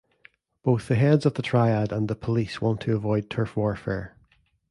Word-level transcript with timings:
Both 0.63 0.87
the 0.87 0.95
heads 0.95 1.27
of 1.27 1.35
the 1.35 1.43
Triad 1.43 1.91
and 1.91 2.07
the 2.07 2.15
police 2.15 2.59
want 2.59 2.81
to 2.81 2.95
avoid 2.95 3.29
turf 3.29 3.55
warfare. 3.55 4.17